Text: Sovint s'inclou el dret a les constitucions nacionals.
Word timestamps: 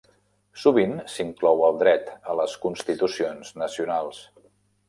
Sovint 0.61 0.95
s'inclou 1.15 1.61
el 1.69 1.77
dret 1.83 2.11
a 2.33 2.37
les 2.41 2.57
constitucions 2.65 3.55
nacionals. 3.65 4.27